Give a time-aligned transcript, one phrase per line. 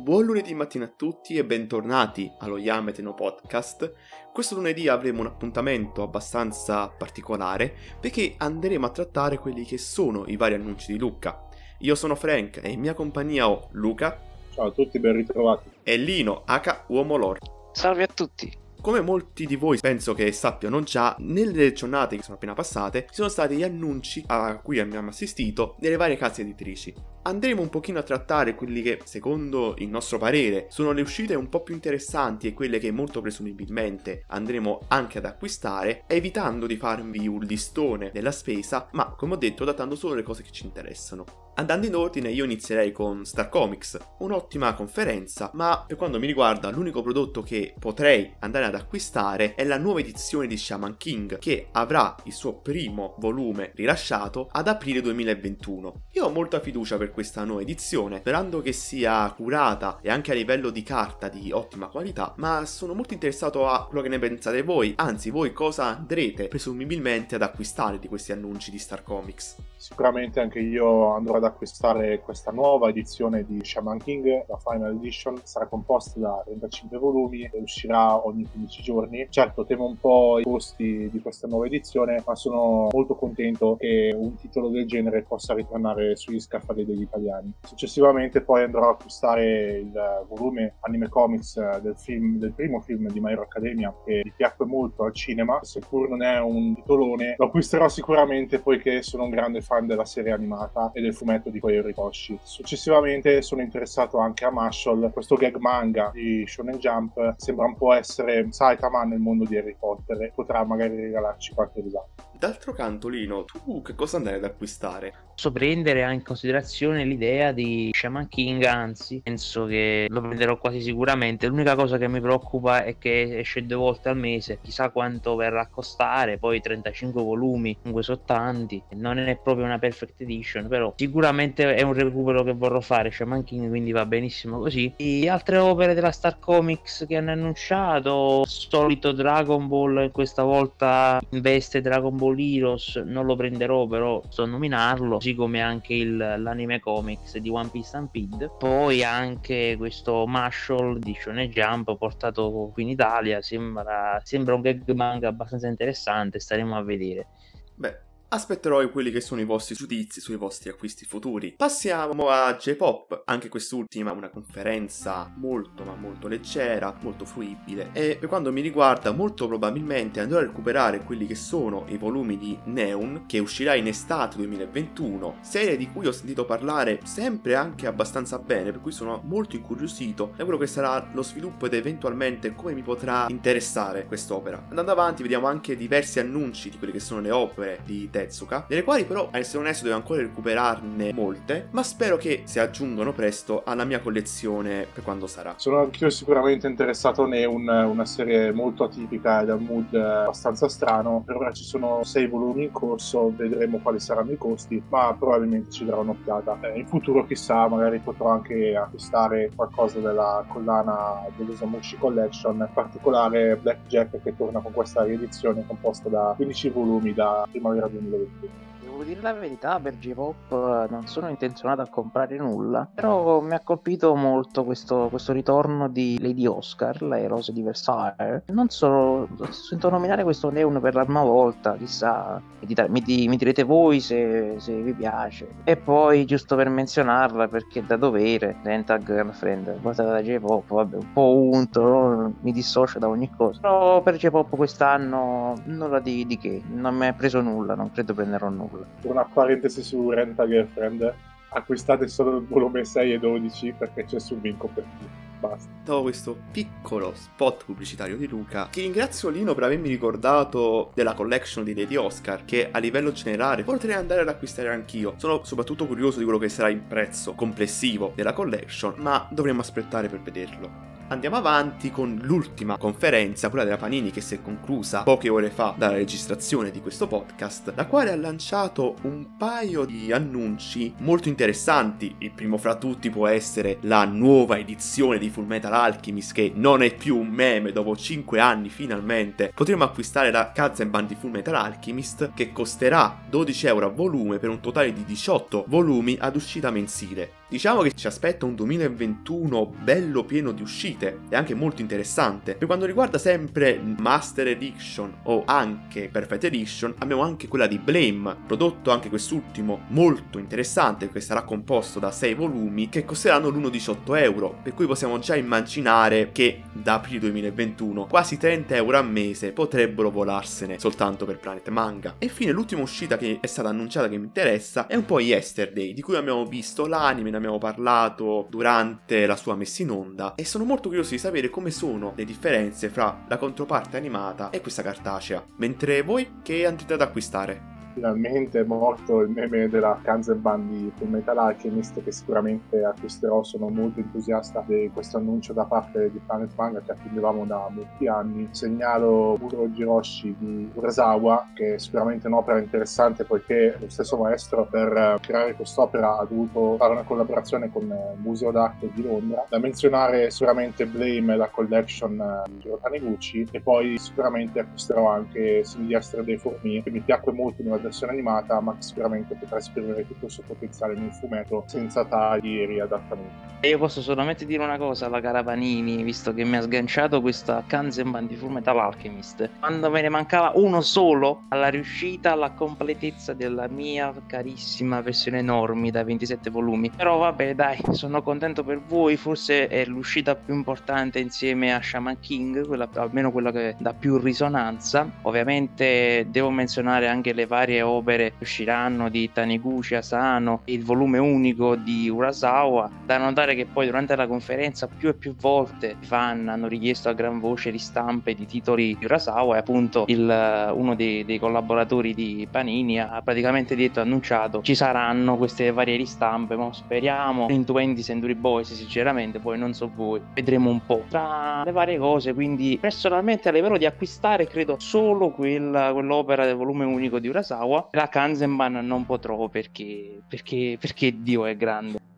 [0.00, 3.92] Buon lunedì mattina a tutti e bentornati allo Yameteno Podcast.
[4.32, 10.36] Questo lunedì avremo un appuntamento abbastanza particolare perché andremo a trattare quelli che sono i
[10.36, 11.48] vari annunci di Luca.
[11.80, 14.22] Io sono Frank e in mia compagnia ho Luca.
[14.54, 15.68] Ciao a tutti, ben ritrovati.
[15.82, 16.84] E Lino, H.
[16.86, 17.40] Uomo Lore.
[17.72, 18.66] Salve a tutti.
[18.80, 23.16] Come molti di voi penso che sappiano già, nelle giornate che sono appena passate ci
[23.16, 26.94] sono stati gli annunci a cui abbiamo assistito delle varie case editrici.
[27.22, 31.48] Andremo un pochino a trattare quelli che, secondo il nostro parere, sono le uscite un
[31.48, 37.26] po' più interessanti e quelle che molto presumibilmente andremo anche ad acquistare, evitando di farvi
[37.26, 41.47] un listone della spesa, ma come ho detto, datando solo le cose che ci interessano.
[41.58, 46.70] Andando in ordine, io inizierei con Star Comics, un'ottima conferenza, ma per quanto mi riguarda
[46.70, 51.66] l'unico prodotto che potrei andare ad acquistare è la nuova edizione di Shaman King, che
[51.72, 56.02] avrà il suo primo volume rilasciato ad aprile 2021.
[56.12, 60.34] Io ho molta fiducia per questa nuova edizione, sperando che sia curata e anche a
[60.34, 64.62] livello di carta di ottima qualità, ma sono molto interessato a quello che ne pensate
[64.62, 69.56] voi, anzi voi cosa andrete presumibilmente ad acquistare di questi annunci di Star Comics.
[69.74, 75.40] Sicuramente anche io andrò ad acquistare questa nuova edizione di Shaman King, la Final Edition,
[75.44, 79.26] sarà composta da 35 volumi e uscirà ogni 15 giorni.
[79.30, 84.14] Certo, temo un po' i costi di questa nuova edizione, ma sono molto contento che
[84.16, 87.52] un titolo del genere possa ritornare sugli scaffali degli italiani.
[87.62, 93.20] Successivamente poi andrò ad acquistare il volume anime comics del, film, del primo film di
[93.20, 97.46] My Hero Academia che mi piacque molto al cinema, seppur non è un titolone, lo
[97.46, 101.82] acquisterò sicuramente poiché sono un grande fan della serie animata e del fumetto di Koyo
[101.82, 102.38] Ritoshi.
[102.42, 107.92] Successivamente sono interessato anche a Marshall, questo gag manga di Shonen Jump sembra un po'
[107.92, 112.27] essere Saitama nel mondo di Harry Potter potrà magari regalarci qualche risata.
[112.38, 115.12] D'altro canto, Lino, tu che cosa andrai ad acquistare?
[115.34, 121.46] Posso prendere in considerazione l'idea di Shaman King, anzi, penso che lo prenderò quasi sicuramente.
[121.46, 125.62] L'unica cosa che mi preoccupa è che esce due volte al mese, chissà quanto verrà
[125.62, 130.92] a costare, poi 35 volumi, comunque sono tanti, non è proprio una perfect edition, però
[130.96, 134.92] sicuramente è un recupero che vorrò fare Shaman King, quindi va benissimo così.
[134.96, 141.40] E altre opere della Star Comics che hanno annunciato, solito Dragon Ball, questa volta in
[141.40, 146.16] veste Dragon Ball Heroes non lo prenderò però sto a nominarlo così come anche il,
[146.16, 148.50] l'anime comics di One Piece Stampede.
[148.58, 154.90] Poi anche questo Marshall di Shonen Jump portato qui in Italia sembra, sembra un gag
[154.92, 157.28] manga abbastanza interessante staremo a vedere.
[157.74, 161.54] Beh, Aspetterò quelli che sono i vostri giudizi sui vostri acquisti futuri.
[161.56, 168.28] Passiamo a J-Pop, anche quest'ultima una conferenza molto ma molto leggera, molto fruibile e per
[168.28, 173.24] quanto mi riguarda molto probabilmente andrò a recuperare quelli che sono i volumi di Neon
[173.26, 178.72] che uscirà in estate 2021, serie di cui ho sentito parlare sempre anche abbastanza bene,
[178.72, 182.82] per cui sono molto incuriosito da quello che sarà lo sviluppo ed eventualmente come mi
[182.82, 184.66] potrà interessare quest'opera.
[184.68, 188.82] Andando avanti vediamo anche diversi annunci di quelle che sono le opere di Tetsuka, delle
[188.82, 193.62] quali però, a essere onesto, devo ancora recuperarne molte, ma spero che si aggiungano presto
[193.64, 195.54] alla mia collezione per quando sarà.
[195.56, 200.68] Sono anch'io sicuramente interessato ne un, una serie molto atipica ed a un mood abbastanza
[200.68, 201.22] strano.
[201.24, 205.70] Per ora ci sono sei volumi in corso, vedremo quali saranno i costi, ma probabilmente
[205.70, 206.58] ci darò un'occhiata.
[206.62, 213.56] Eh, in futuro, chissà, magari potrò anche acquistare qualcosa della collana dell'Osamushi Collection, in particolare
[213.56, 218.77] Blackjack che torna con questa riedizione composta da 15 volumi da primavera 2020.
[218.98, 223.60] Devo dire la verità, per J-Pop non sono intenzionato a comprare nulla, però mi ha
[223.60, 228.42] colpito molto questo, questo ritorno di Lady Oscar, la erosa di Versailles.
[228.46, 233.62] Non so, sento nominare questo Neon per la prima volta, chissà, mi, mi, mi direte
[233.62, 235.48] voi se, se, vi piace.
[235.62, 241.12] E poi, giusto per menzionarla, perché da dovere, diventa girlfriend, portata da J-Pop, vabbè, un
[241.12, 242.34] po' unto, no?
[242.40, 243.60] mi dissocio da ogni cosa.
[243.60, 248.12] Però per J-Pop quest'anno nulla di, di che, non mi ha preso nulla, non credo
[248.12, 251.14] prenderò nulla una parentesi su Renta Girlfriend
[251.50, 255.70] acquistate solo il volume 6 e 12 perché c'è su Vinco per tutti basta.
[255.84, 261.64] Dopo questo piccolo spot pubblicitario di Luca, ti ringrazio Lino per avermi ricordato della collection
[261.64, 265.14] di Lady Oscar, che a livello generale potrei andare ad acquistare anch'io.
[265.16, 270.08] Sono soprattutto curioso di quello che sarà il prezzo complessivo della collection, ma dovremmo aspettare
[270.08, 270.96] per vederlo.
[271.10, 275.74] Andiamo avanti con l'ultima conferenza, quella della Panini che si è conclusa poche ore fa
[275.74, 282.14] dalla registrazione di questo podcast, la quale ha lanciato un paio di annunci molto interessanti.
[282.18, 286.82] Il primo fra tutti può essere la nuova edizione di Full Metal Alchemist che non
[286.82, 289.50] è più un meme dopo 5 anni finalmente.
[289.54, 294.50] Potremo acquistare la Kazenban di Full Metal Alchemist che costerà 12 euro a volume per
[294.50, 297.46] un totale di 18 volumi ad uscita mensile.
[297.50, 302.54] Diciamo che ci aspetta un 2021 bello pieno di uscite e anche molto interessante.
[302.54, 308.36] Per quanto riguarda sempre Master Edition o anche Perfect Edition, abbiamo anche quella di Blame,
[308.46, 314.14] prodotto anche quest'ultimo molto interessante, che sarà composto da 6 volumi che costeranno l'uno 18
[314.16, 319.52] euro, per cui possiamo già immaginare che da aprile 2021 quasi 30 euro a mese
[319.52, 322.16] potrebbero volarsene soltanto per Planet Manga.
[322.18, 325.94] E infine l'ultima uscita che è stata annunciata che mi interessa è un po' Yesterday,
[325.94, 330.64] di cui abbiamo visto l'anime, abbiamo parlato durante la sua messa in onda e sono
[330.64, 335.42] molto curioso di sapere come sono le differenze fra la controparte animata e questa cartacea.
[335.56, 337.77] Mentre voi che andrete ad acquistare?
[337.98, 343.68] Finalmente è morto il meme della Kanzenban di Full Metal Alchemist che sicuramente acquisterò, sono
[343.68, 348.48] molto entusiasta di questo annuncio da parte di Planet Manga che attendevamo da molti anni.
[348.52, 355.18] Segnalo Muro Jiroshi di Urasawa che è sicuramente un'opera interessante poiché lo stesso maestro per
[355.20, 359.44] creare quest'opera ha dovuto fare una collaborazione con il Museo d'Arte di Londra.
[359.48, 366.22] Da menzionare sicuramente Blame, la collection di Jiro Taniguchi e poi sicuramente acquisterò anche Sylvester
[366.22, 370.26] dei Formi che mi piacque molto nella versione animata, ma che sicuramente potrà esprimere tutto
[370.26, 373.48] il suo potenziale nel fumetto senza tagli e riadattamenti.
[373.62, 377.64] Io posso solamente dire una cosa alla cara Panini, visto che mi ha sganciato questa
[377.66, 379.50] Kanzenban di Fullmetal Alchemist.
[379.58, 385.90] Quando me ne mancava uno solo alla riuscita, alla completezza della mia carissima versione enormi
[385.90, 386.92] da 27 volumi.
[386.94, 389.16] Però vabbè, dai, sono contento per voi.
[389.16, 394.18] Forse è l'uscita più importante insieme a Shaman King, quella, almeno quella che dà più
[394.18, 395.10] risonanza.
[395.22, 401.76] Ovviamente devo menzionare anche le varie opere che usciranno di Taniguchi Asano, il volume unico
[401.76, 402.90] di Urasawa.
[403.04, 407.08] Da notare che poi durante la conferenza più e più volte i fan hanno richiesto
[407.08, 412.14] a gran voce ristampe di titoli di Urasawa e appunto il, uno dei, dei, collaboratori
[412.14, 418.02] di Panini ha praticamente detto, annunciato ci saranno queste varie ristampe, ma speriamo in Twenty
[418.02, 421.04] Century Boys sinceramente, poi non so voi, vedremo un po'.
[421.08, 426.56] Tra le varie cose, quindi personalmente a livello di acquistare credo solo quella, quell'opera del
[426.56, 427.57] volume unico di Urasawa,
[427.92, 432.08] la Kanzenban non potrò perché, perché, perché Dio è grande.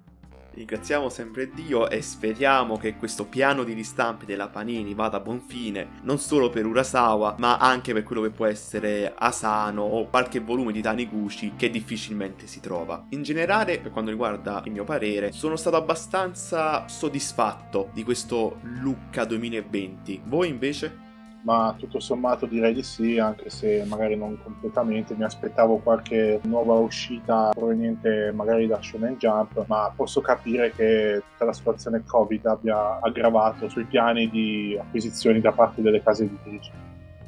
[0.52, 5.40] Ringraziamo sempre Dio e speriamo che questo piano di ristampe della Panini vada a buon
[5.40, 10.40] fine, non solo per Urasawa, ma anche per quello che può essere Asano o qualche
[10.40, 13.06] volume di Taniguchi che difficilmente si trova.
[13.10, 19.24] In generale, per quanto riguarda il mio parere, sono stato abbastanza soddisfatto di questo Lucca
[19.24, 20.22] 2020.
[20.24, 21.08] Voi invece?
[21.42, 25.14] Ma tutto sommato direi di sì, anche se magari non completamente.
[25.14, 31.44] Mi aspettavo qualche nuova uscita proveniente magari da Shonen Jump, ma posso capire che tutta
[31.44, 36.70] la situazione Covid abbia aggravato sui piani di acquisizioni da parte delle case editrici.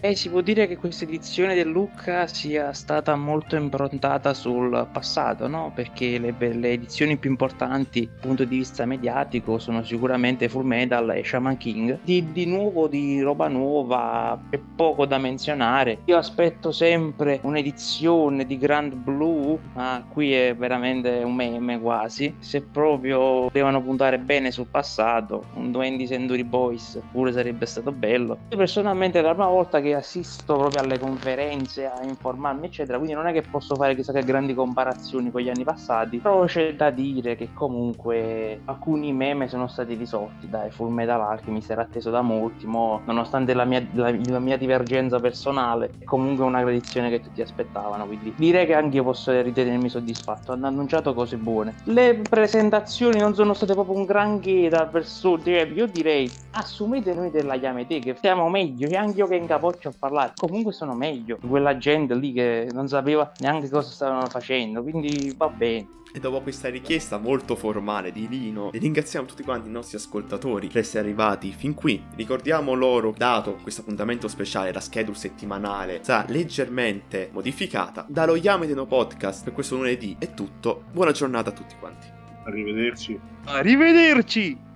[0.04, 5.46] Eh, si può dire che questa edizione del Lucca sia stata molto improntata sul passato,
[5.46, 5.70] no?
[5.72, 11.08] Perché le, le, edizioni più importanti dal punto di vista mediatico sono sicuramente Full Metal
[11.10, 12.00] e Shaman King.
[12.02, 15.98] Di, di nuovo, di roba nuova, è poco da menzionare.
[16.06, 22.34] Io aspetto sempre un'edizione di Grand Blue, ma qui è veramente un meme quasi.
[22.40, 28.36] Se proprio devono puntare bene sul passato, un Duendi Century Boys pure sarebbe stato bello.
[28.48, 32.98] Io personalmente la prima volta che assisto proprio alle conferenze a informarmi eccetera.
[32.98, 36.44] Quindi non è che posso fare chissà che grandi comparazioni con gli anni passati però
[36.44, 41.82] c'è da dire che comunque alcuni meme sono stati risolti dai Full Metal Alchemist era
[41.82, 46.60] atteso da molti mo, nonostante la mia, la, la mia divergenza personale è comunque una
[46.60, 50.52] tradizione che tutti aspettavano quindi direi che anche io posso ritenermi soddisfatto.
[50.52, 51.74] Hanno annunciato cose buone.
[51.84, 57.30] Le presentazioni non sono state proprio un granché dal verso cioè, io direi assumete noi
[57.30, 59.46] della Yamete che stiamo meglio e anche io che in
[59.82, 60.32] faccio a parlare.
[60.36, 65.34] Comunque sono meglio di quella gente lì che non sapeva neanche cosa stavano facendo, quindi
[65.36, 66.00] va bene.
[66.14, 70.78] E dopo questa richiesta molto formale di Lino, ringraziamo tutti quanti i nostri ascoltatori per
[70.78, 72.04] essere arrivati fin qui.
[72.14, 78.04] Ricordiamo loro, dato questo appuntamento speciale, la schedule settimanale sarà leggermente modificata.
[78.08, 80.84] Dallo Yamete No Podcast per questo lunedì è tutto.
[80.92, 82.06] Buona giornata a tutti quanti.
[82.44, 83.18] Arrivederci.
[83.44, 84.70] Arrivederci.